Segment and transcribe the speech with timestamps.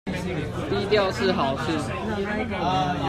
[0.67, 1.77] 低調是好事